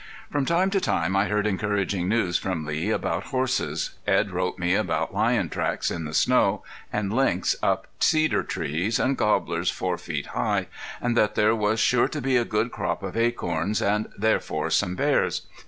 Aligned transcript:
From 0.31 0.45
time 0.47 0.71
to 0.71 0.81
time 0.81 1.15
I 1.15 1.25
heard 1.27 1.45
encouraging 1.45 2.09
news 2.09 2.35
from 2.39 2.65
Lee 2.65 2.89
about 2.89 3.25
horses. 3.25 3.91
Edd 4.07 4.31
wrote 4.31 4.57
me 4.57 4.73
about 4.73 5.13
lion 5.13 5.47
tracks 5.47 5.91
in 5.91 6.05
the 6.05 6.13
snow, 6.15 6.63
and 6.91 7.13
lynx 7.13 7.55
up 7.61 7.85
cedar 7.99 8.41
trees, 8.41 8.97
and 8.97 9.15
gobblers 9.15 9.69
four 9.69 9.99
feet 9.99 10.25
high, 10.33 10.65
and 10.99 11.15
that 11.15 11.35
there 11.35 11.55
was 11.55 11.79
sure 11.79 12.07
to 12.07 12.19
be 12.19 12.35
a 12.35 12.45
good 12.45 12.71
crop 12.71 13.03
of 13.03 13.15
acorns, 13.15 13.79
and 13.79 14.09
therefore 14.17 14.71
some 14.71 14.95
bears. 14.95 15.43